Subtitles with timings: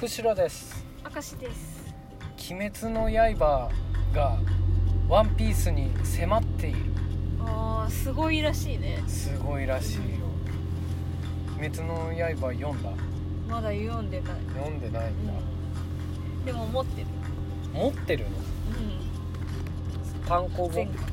[0.00, 0.86] 釧路です。
[1.12, 1.92] 明石です。
[2.52, 3.68] 鬼滅の刃
[4.14, 4.38] が
[5.08, 6.78] ワンピースに迫っている。
[7.40, 9.02] あーすごいらしいね。
[9.08, 10.02] すごいらしいよ。
[11.58, 12.90] 鬼滅の刃読んだ？
[13.48, 17.06] まだ読んでない、読んでないんだ、うん、でも持ってる。
[17.74, 18.36] 持ってるの？
[18.36, 18.40] う
[20.22, 20.28] ん。
[20.28, 21.04] 単行前本回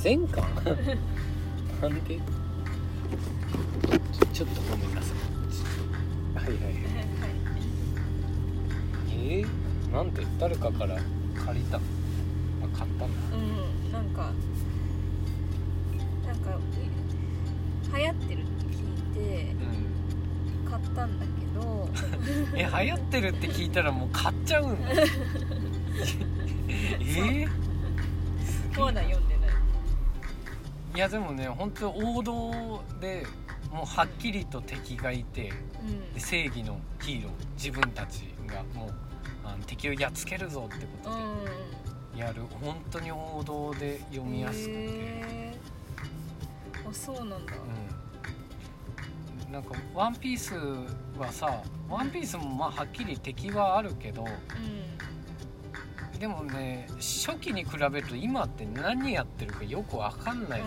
[0.00, 0.44] 全巻？
[1.80, 2.16] なんで？
[2.16, 5.16] ちょちょっとごめんなさい。
[6.34, 7.23] はいはいはいうんはい
[9.26, 9.46] えー、
[9.92, 10.98] なんで誰かから
[11.46, 11.78] 借りた？
[11.78, 11.80] あ
[12.76, 13.36] 買ったんだ。
[13.36, 14.30] うんなんか
[16.26, 19.54] なんかい流行ってるって聞いて
[20.66, 21.60] う買ったんだけど。
[21.62, 21.88] ん。
[22.58, 24.88] え流行ってるって聞いたらもう買っちゃうんだ。
[27.00, 27.02] え？
[27.02, 27.48] ー、
[28.80, 29.50] まだ読んでない。
[30.96, 33.26] いやでもね本当王道で
[33.72, 35.50] もうはっきりと敵がいて
[35.80, 36.12] うん。
[36.12, 38.94] で正義のヒーロー自分たちがもう
[39.44, 41.44] あの敵をやっつけるぞってことうん。
[42.16, 46.88] でやる本当に王道で読みやすくて、へー。
[46.88, 47.54] あそうなんだ。
[49.46, 50.54] うん、なんか「ワンピース
[51.18, 55.13] はさ「ワンピースもまあはっきり敵はあるけどうん
[56.18, 60.62] でもね初期に比べると今って何やってるかよく分かんない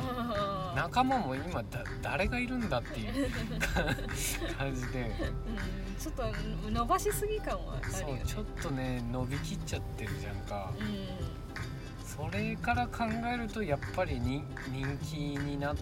[0.76, 3.30] 仲間も今だ誰がいるんだっていう
[4.58, 5.02] 感じで。
[5.02, 5.95] うん。
[5.98, 6.23] ちょっと
[6.70, 8.22] 伸ばしすぎ感はあるよね。
[8.23, 10.72] そうちょっとね伸びきっちゃってるじゃんか。
[10.78, 15.73] うそれから考えるとやっぱりに人気にな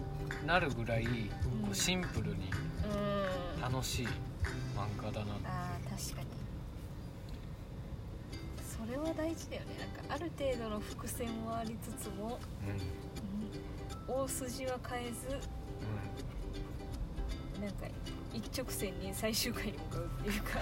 [0.46, 1.10] なるぐらいこ
[1.64, 1.70] うん。
[1.70, 2.50] うシンプルにん
[3.56, 3.60] うん。
[3.60, 4.06] 楽しい
[4.76, 6.45] 漫画だなあー確かに
[8.78, 9.76] それは大事だよね。
[9.80, 12.38] なんかある程度の伏線はありつつも、
[14.08, 14.14] うん。
[14.14, 14.24] うん。
[14.24, 15.28] 大筋は変えず
[17.60, 17.86] なんか
[18.32, 20.60] 一直線に最終回に向かうっていうか。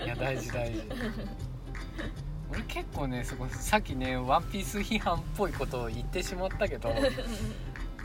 [0.00, 0.82] う んいや大事大事。
[2.50, 7.00] 俺結構ねそこさっきね「ワンピース批判っぽいことを言ってしまったけど で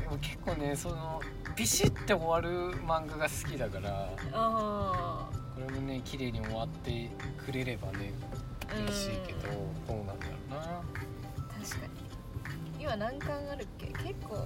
[0.09, 1.21] も結構ねその
[1.57, 7.09] ビシッて終わる漫画が好きだからあこれもね綺麗に終わって
[7.45, 8.13] くれればね
[8.91, 9.39] しいけど
[9.87, 10.57] どうなんだろうな。
[11.65, 11.93] 確かに。
[12.79, 13.87] 今何巻あるっけ？
[13.87, 14.45] 結構まあ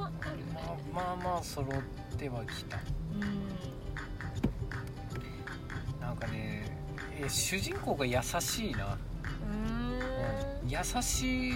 [0.00, 0.52] まああるよね。
[0.94, 2.78] まあまあまあ揃ってはきた。
[6.00, 6.64] なんかね
[7.20, 8.98] え主人公が優しいな、
[9.46, 10.68] うん。
[10.68, 11.54] 優しい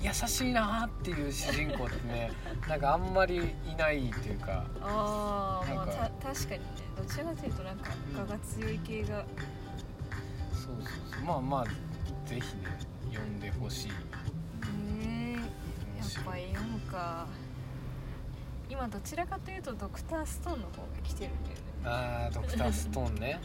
[0.00, 2.32] 優しいなっていう主人公ってね
[2.68, 4.64] なんかあんまりいないというか。
[4.80, 6.66] ああまあ確かにね。
[6.96, 9.24] どちらかというとなんか我が強い系が
[10.62, 11.24] そうそうそう。
[11.24, 11.64] まあまあ
[12.28, 12.42] ぜひね
[13.10, 13.88] 読んでほしい。
[13.88, 13.94] ね
[14.98, 15.44] えや面っ
[16.24, 17.26] ぱ読むか
[18.70, 23.40] 今どちらかというとドクターストーンの方が来てるんだよねあードクターストーンね。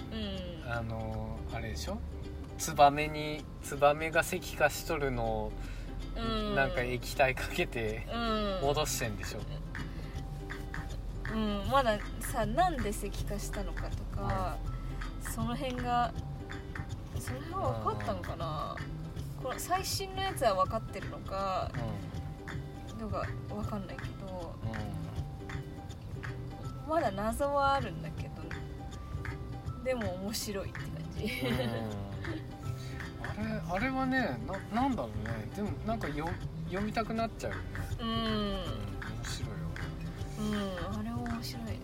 [0.66, 0.72] うん。
[0.72, 1.98] あのあれでしょ？
[2.58, 5.52] ツバメにツバメが石化しとるのを
[6.16, 6.56] うん。
[6.56, 8.18] なんか液体かけてう
[8.64, 8.68] ん。
[8.68, 9.40] 戻してんでしょ、
[11.34, 11.68] うん。
[11.70, 14.58] まださなんで石化したのかとか、
[15.36, 16.14] その辺が
[17.20, 18.76] その辺は分かったのかな？
[19.44, 21.72] この最新のやつは分かってるのか？
[23.00, 24.56] のが分かんないけど。
[26.88, 28.30] まだ謎はあるんだけど。
[29.84, 31.32] でも面白いって感じ。
[33.22, 34.40] あれあれはね
[34.74, 35.50] ななんだろうね。
[35.56, 36.30] でもなんかよ
[36.68, 37.64] 読みたくなっちゃうよね、
[38.00, 38.08] うん。
[38.08, 38.26] うん、面
[39.24, 39.56] 白いよ
[40.40, 41.80] うんあれは面白いね。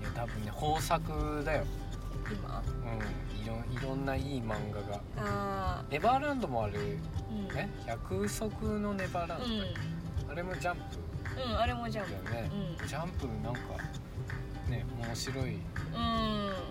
[0.00, 1.64] いや多分ね豊作だよ
[2.30, 2.62] 今。
[2.68, 5.00] うんいろいろんないい漫画が。
[5.18, 6.98] あネバーランドもあるー
[7.30, 7.54] うん。
[7.54, 10.82] ね百足のネバーランド、あれもジャンプ。
[11.44, 12.50] うん、うん、あれもじゃんだよね、
[12.80, 12.88] うん。
[12.88, 13.60] ジャンプなんか
[14.68, 15.54] ね面白い。
[15.54, 15.60] うん。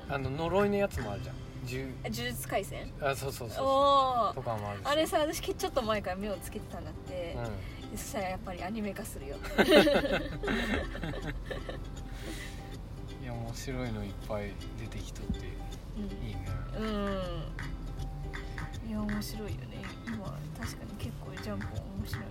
[0.10, 1.36] あの呪いのやつもあるじゃん。
[1.66, 2.92] 十呪術廻戦？
[3.02, 4.86] あそうそうそうおおとかもあるし。
[4.86, 7.92] あれさ私ちょっと前から目をつけてたんだって、うん。
[7.92, 9.38] でそしたらやっぱりアニメ化するよ
[13.26, 15.42] いや面白いのいっぱい出てきとってい
[16.32, 16.48] いね。
[16.78, 16.94] うん、うん、
[18.88, 19.84] いや面白いよね。
[20.06, 20.18] 今
[20.60, 21.74] 確かに結構ジャンプ面
[22.08, 22.24] 白い。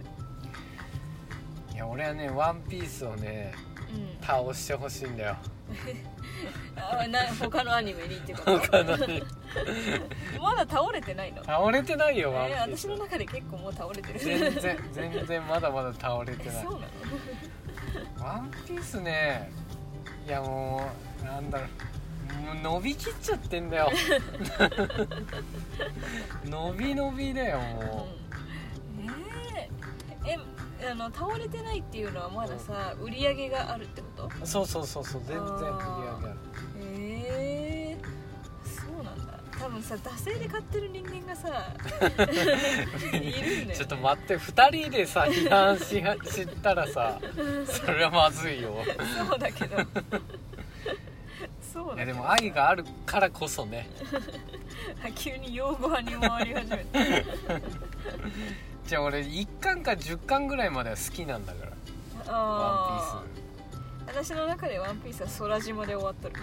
[1.75, 3.53] いや俺はねワンピースをね
[3.93, 4.25] うん。
[4.25, 5.37] 倒してほしいんだよ。
[6.77, 8.59] あな他のアニメにってこと？
[8.71, 9.23] 他のね
[10.41, 11.43] まだ倒れてないの？
[11.43, 14.21] 倒れてないよえー私の中で結構もう倒れてる。
[14.21, 16.57] 全然全然まだまだ倒れてない。
[16.57, 16.87] え そうなの？
[18.25, 19.51] ワンピースね
[20.27, 20.81] いやも
[21.23, 21.69] うなんだろう。
[22.63, 23.91] 伸びきっちゃってんだよ。
[26.45, 28.09] 伸び伸びだよも
[28.99, 29.11] うん。
[30.27, 34.07] えー、えあの倒れてないっていうのはまださ売り上げがあるってこ
[34.41, 34.47] と？
[34.47, 35.67] そうそうそうそう全然売り上げ
[36.29, 36.39] ある
[39.75, 41.49] 分さ惰性で買ってる人間がさ
[43.13, 47.19] いるんだちょっと待って2人でさ批判しは知ったらさ
[47.67, 48.75] それはまずいよ。
[49.29, 49.77] そうだけど。
[51.73, 51.97] そうだけど。
[51.97, 53.89] いやでも愛があるからこそね。
[55.17, 57.25] 急に用語派に回り始めて。
[58.87, 61.73] じゃあ俺1巻か10巻ぐらいまでは好きなんだから
[62.31, 64.25] 「ワあンピース。
[64.29, 66.35] 私の中で「ワンピースは空島で終わっとる。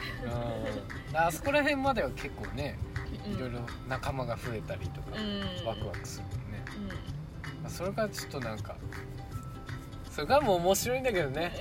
[1.13, 1.17] うん。
[1.17, 5.67] あそこら辺までは結構ねうんいろいろ仲間が増えたりとかうん。
[5.67, 8.75] ワクワクするもんね、うまあ、それからちょっとなんか
[10.11, 11.53] それからもう面白いんだけどね。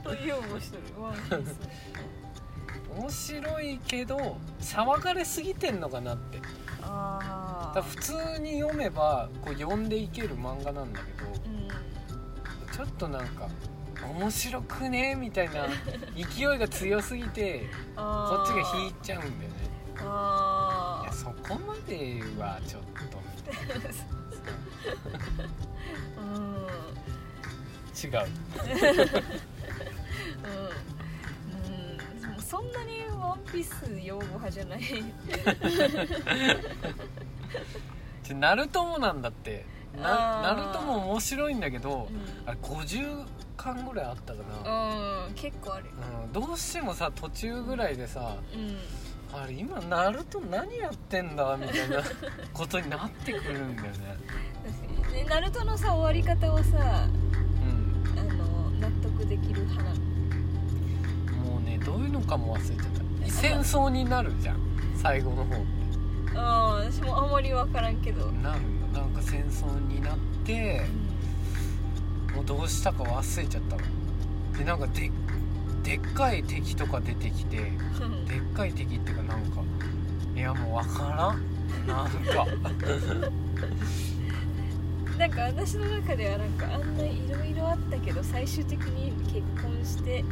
[0.00, 0.82] んという面白い。
[2.98, 6.40] 面白いけど騒がれすぎてんのかなって。
[6.80, 11.68] だ普通に読めばこう読んでいける漫画なんだけどうん。
[12.72, 13.46] ちょっとなんか
[14.10, 15.14] 面白くね？
[15.14, 15.66] みたいな
[16.16, 19.56] 勢いが強すぎてこっちが引いちゃうんだよね。
[20.00, 23.18] あいやそこまではちょっと。
[23.36, 23.74] みたいな
[26.16, 26.68] あうん。
[27.98, 28.28] 違う。
[30.44, 34.80] うん、うん、そんなにワンピース用語派じゃない。
[38.28, 39.64] でナルトもなんだって。
[39.96, 42.06] ナルトも面白いんだけどう
[42.46, 43.26] あれ50
[43.58, 45.92] 巻ぐらいあったかな、ん、うん、結構あるよ。
[46.24, 48.78] うん、どうしてもさ途中ぐらいでさうん。
[49.38, 52.02] あれ今ナルト何やってんだみたいな
[52.54, 54.16] ことになってくるんだよね。
[54.64, 55.14] 確かに。
[55.14, 58.18] でナルトのさ終わり方はさうん。
[58.18, 59.96] あの納得できる派なの。
[61.50, 62.92] もうねどういうのかも忘れちゃっ
[63.26, 63.30] た。
[63.30, 64.58] 戦争になるじゃん。
[64.96, 65.78] 最後の方って。
[66.34, 71.07] あー私もあんまり分からんけど、なるんだなんか戦争になっても
[72.42, 73.82] うどうしたか忘れちゃったわ。
[74.56, 75.10] でなんかで
[75.82, 77.66] でっかい敵とか出てきてでっ
[78.54, 79.62] かい敵っていうかなんか
[80.36, 81.42] いやもう分からん。
[81.86, 82.46] なんか。
[85.18, 90.24] なんか私の中ではなんかあんないろいろあったけど最終的に結婚してう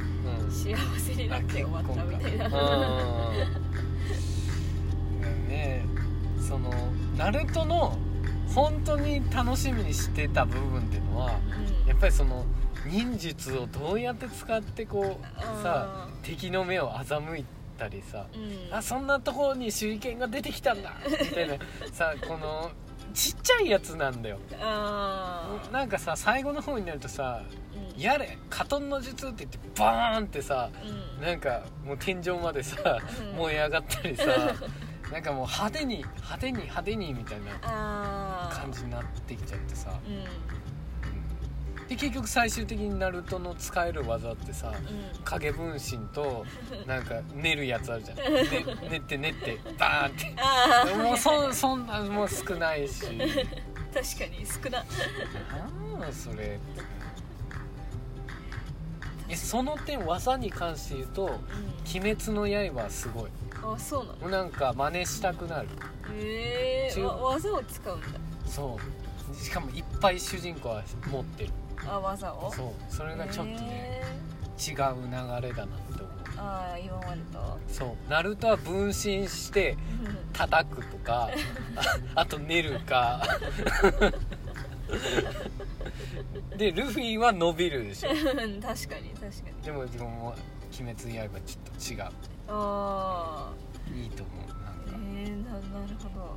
[0.46, 0.50] ん。
[0.50, 2.46] 幸せになって終わったみたいな。
[2.46, 2.52] うん
[5.48, 5.84] ね
[6.40, 6.70] その
[7.16, 7.98] ナルトの
[8.54, 11.30] 本当に楽しみにしてた部分っていうのは
[11.86, 12.44] やっぱりその
[12.86, 17.44] 忍術をどうやって使ってこうさ敵の目を欺い
[17.78, 18.74] たりさうん。
[18.74, 21.54] あそんなところに手裏剣が出てきたんだみたいな。
[21.92, 22.70] さこの
[23.14, 24.38] ちっちゃいやつなんだよ。
[25.72, 27.42] なんかさ最後の方になるとさ
[27.96, 28.00] うん。
[28.00, 30.70] やれカトンの術って言ってバーンってさ
[31.18, 31.24] うん。
[31.24, 32.98] なんかもう天井までさ
[33.32, 33.36] うん。
[33.36, 34.24] 燃え上がったりさ
[35.12, 39.98] なんかもう派手に派手に派手にみたいな感じになってきちゃってさ。
[40.06, 40.14] うん。
[40.14, 40.24] うん
[41.88, 45.22] で結局最終的にナルトの使える技ってさうん。
[45.22, 46.44] 影分身と
[46.84, 48.24] なんか練るやつあるじゃん、ね、
[48.90, 50.94] 練って練ってバーンって。
[50.96, 53.02] もうそそんなもう少ないし。
[53.94, 54.84] 確かに少な。
[54.84, 56.58] なんだそれ
[59.28, 61.32] えその点技に関して言うとうん
[61.88, 63.30] 「鬼滅の刃」はすごい
[63.74, 64.28] あそうなの？
[64.28, 65.68] なんか真似したくなる。
[65.68, 66.92] 中え。
[66.96, 68.06] えわ技を使うんだ。
[68.46, 68.78] そ
[69.32, 69.34] う。
[69.36, 71.50] しかもいっぱい主人公は持ってる。
[71.86, 72.52] あ技を？
[72.52, 72.94] そう。
[72.94, 74.02] それがちょっとね、へ
[74.70, 76.06] 違う流れだなって思う。
[76.36, 77.58] ーああ今までと？
[77.68, 78.10] そう。
[78.10, 78.94] ナルトは分身
[79.28, 79.76] して
[80.32, 81.30] 叩くとか
[81.76, 81.80] あ
[82.20, 83.22] あと練るか。
[86.56, 88.10] でルフィは伸びるでしょ。
[88.10, 89.62] 確かに確かに。
[89.64, 90.32] でもでももう
[90.80, 92.12] 「鬼滅の刃」ちょっと違う
[92.48, 94.54] ああいいと思うな
[94.98, 96.36] んえかー、ななるほど。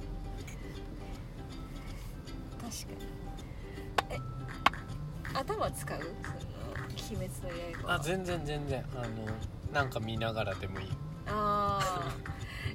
[2.62, 3.06] 確かに。
[4.10, 4.20] え
[5.34, 6.00] 頭使う？
[6.00, 6.10] その
[7.22, 8.84] 「鬼滅の刃」あ全然全然。
[8.96, 9.26] あの
[9.74, 10.88] なんか見ながらでもいい。
[11.28, 11.80] あ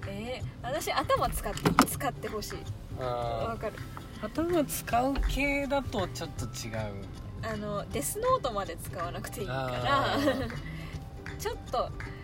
[0.04, 0.10] ー。
[0.10, 2.58] えー、私頭使って使ってほしい。
[3.00, 3.76] わあかる。
[4.22, 7.04] 頭使う系だとちょっと違う。
[7.42, 10.14] あのデスノートまで使わなくていいから。
[10.14, 10.18] あ
[11.38, 11.90] ちょっと「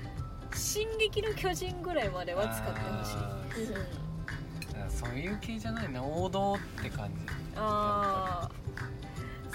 [0.54, 3.62] 進撃の巨人」ぐらいまでは使ってほしあい。
[3.62, 4.86] うん。
[4.86, 7.14] あそういう系じゃないな王道って感じ。
[7.56, 8.50] ああ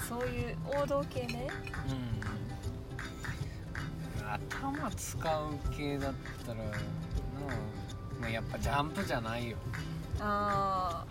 [0.08, 1.48] そういう王道系ね。
[1.90, 2.26] うん。
[4.26, 6.14] 頭使う系だっ
[6.46, 6.68] たらなあ。
[8.20, 9.58] まあやっぱジャンプじゃないよ。
[10.20, 11.06] あ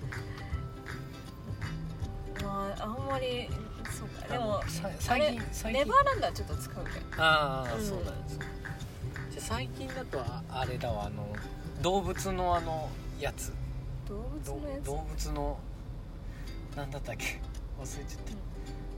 [2.40, 3.48] あまああんまり
[3.90, 4.26] そうか。
[4.28, 4.60] でも
[4.98, 5.84] 最れ近最近。
[5.84, 7.84] ネバーランドはちょっと使うじああ、うん。
[7.86, 8.38] そうなんです
[9.34, 11.26] じゃあ最近だとああれだわあの
[11.82, 12.88] 動物のあの
[13.18, 13.52] やつ。
[14.08, 14.84] 動物どのやつ？
[14.84, 15.58] 動物の
[16.76, 17.40] なんだったっけ？
[17.82, 18.22] 忘れちゃっ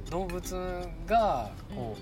[0.04, 0.10] た。
[0.10, 2.00] 動物がこう、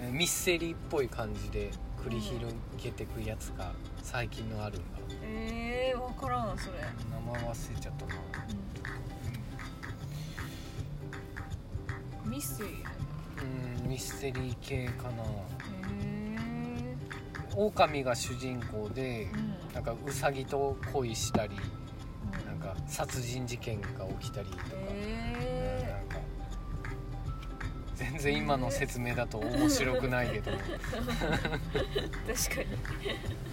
[0.00, 1.72] えーミステリーっぽい感じで
[2.06, 4.84] 繰り広げてくやつが最近のあるんだ。
[5.24, 6.78] えー、分からんそれ、
[7.10, 8.14] 名前忘れちゃったな、
[12.24, 12.84] うん、ミステリー
[13.82, 15.24] うん、ミステリー系かな
[17.56, 19.74] 狼が主人公でうん。
[19.74, 21.54] なんかウサギと恋したり
[22.46, 23.88] なんか殺人事件が
[24.20, 26.26] 起きたりとか、へなんか
[27.94, 30.50] 全然今の説明だと面白くないけど。
[30.50, 30.56] え
[32.34, 32.66] 確かに。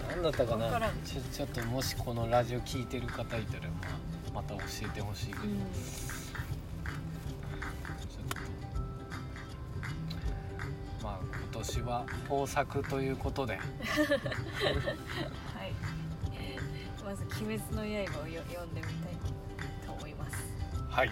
[0.10, 0.78] 何だったかな？
[0.80, 0.82] ん。
[1.04, 3.70] ちょちょっともしこのラジオ聞いてる方いたら、ま
[4.30, 5.60] あ、また教えてほしいけど、うん
[11.68, 13.58] 年は豊作ということで。
[13.58, 13.64] はい。
[17.04, 19.14] まず「鬼滅の刃」をよ読んでみたい
[19.86, 20.38] と思います。
[20.90, 21.12] はい